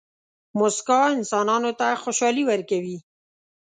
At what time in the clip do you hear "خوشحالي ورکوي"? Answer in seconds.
2.03-2.97